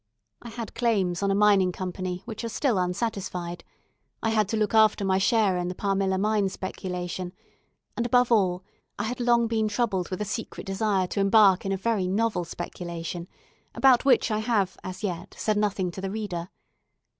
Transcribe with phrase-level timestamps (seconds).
[0.41, 3.63] I had claims on a Mining Company which are still unsatisfied;
[4.23, 7.33] I had to look after my share in the Palmilla Mine speculation;
[7.95, 8.63] and, above all,
[8.97, 12.45] I had long been troubled with a secret desire to embark in a very novel
[12.45, 13.27] speculation,
[13.75, 16.49] about which I have as yet said nothing to the reader.